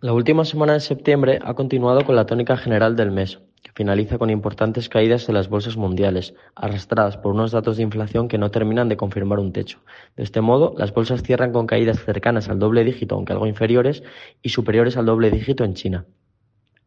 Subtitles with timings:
[0.00, 4.16] La última semana de septiembre ha continuado con la tónica general del mes, que finaliza
[4.16, 8.52] con importantes caídas de las bolsas mundiales, arrastradas por unos datos de inflación que no
[8.52, 9.80] terminan de confirmar un techo.
[10.14, 14.04] De este modo, las bolsas cierran con caídas cercanas al doble dígito, aunque algo inferiores,
[14.40, 16.06] y superiores al doble dígito en China.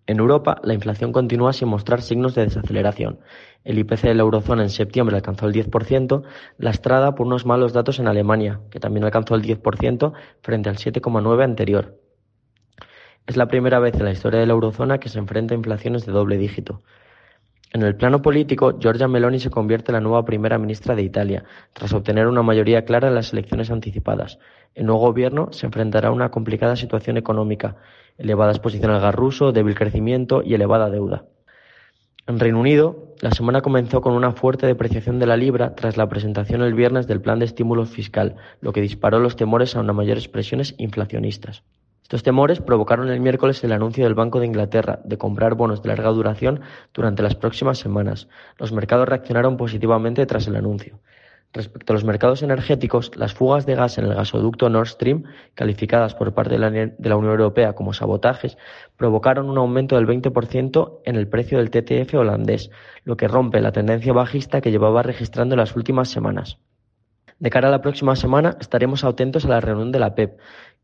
[0.07, 3.19] En Europa, la inflación continúa sin mostrar signos de desaceleración.
[3.65, 6.23] El IPC de la eurozona en septiembre alcanzó el 10%,
[6.57, 11.43] lastrada por unos malos datos en Alemania, que también alcanzó el 10% frente al 7,9%
[11.43, 12.00] anterior.
[13.27, 16.05] Es la primera vez en la historia de la eurozona que se enfrenta a inflaciones
[16.05, 16.81] de doble dígito.
[17.73, 21.45] En el plano político, Giorgia Meloni se convierte en la nueva primera ministra de Italia,
[21.71, 24.39] tras obtener una mayoría clara en las elecciones anticipadas.
[24.75, 27.77] El nuevo gobierno se enfrentará a una complicada situación económica,
[28.17, 31.23] elevada exposición al gas ruso, débil crecimiento y elevada deuda.
[32.27, 36.09] En Reino Unido, la semana comenzó con una fuerte depreciación de la libra tras la
[36.09, 39.95] presentación el viernes del plan de estímulo fiscal, lo que disparó los temores a unas
[39.95, 41.63] mayores presiones inflacionistas.
[42.11, 45.87] Estos temores provocaron el miércoles el anuncio del Banco de Inglaterra de comprar bonos de
[45.87, 46.59] larga duración
[46.93, 48.27] durante las próximas semanas.
[48.57, 50.99] Los mercados reaccionaron positivamente tras el anuncio.
[51.53, 55.23] Respecto a los mercados energéticos, las fugas de gas en el gasoducto Nord Stream,
[55.55, 58.57] calificadas por parte de la, Unión Europea como sabotajes,
[58.97, 62.71] provocaron un aumento del 20% en el precio del TTF holandés,
[63.05, 66.57] lo que rompe la tendencia bajista que llevaba registrando las últimas semanas.
[67.41, 70.37] De cara a la próxima semana, estaremos atentos a la reunión de la PEP,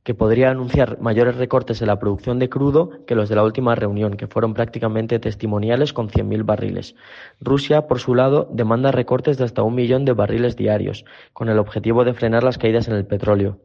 [0.07, 3.75] que podría anunciar mayores recortes en la producción de crudo que los de la última
[3.75, 6.95] reunión, que fueron prácticamente testimoniales con 100.000 barriles.
[7.41, 11.59] Rusia, por su lado, demanda recortes de hasta un millón de barriles diarios, con el
[11.59, 13.59] objetivo de frenar las caídas en el petróleo.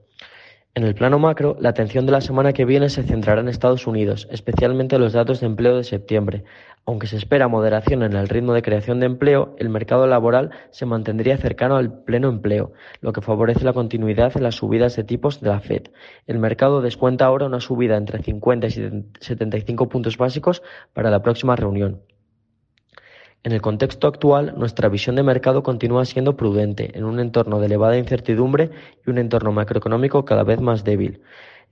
[0.75, 3.87] En el plano macro, la atención de la semana que viene se centrará en Estados
[3.87, 6.45] Unidos, especialmente los datos de empleo de septiembre.
[6.87, 10.87] Aunque se espera moderación en el ritmo de creación de empleo, el mercado laboral se
[10.87, 15.43] mantendría cercano al pleno empleo, lo que favorece la continuidad en las subidas de tipos
[15.43, 15.89] de la Fed.
[16.27, 20.63] El mercado descuenta ahora una subida entre 50 y 75 puntos básicos
[20.95, 22.01] para la próxima reunión.
[23.45, 27.67] En el contexto actual, nuestra visión de mercado continúa siendo prudente, en un entorno de
[27.67, 28.71] elevada incertidumbre
[29.05, 31.23] y un entorno macroeconómico cada vez más débil.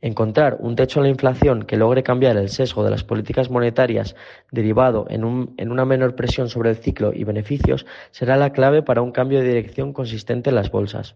[0.00, 4.16] Encontrar un techo en la inflación que logre cambiar el sesgo de las políticas monetarias
[4.50, 9.02] derivado en, en, una menor presión sobre el ciclo y beneficios será la clave para
[9.02, 11.14] un cambio de dirección consistente en las bolsas.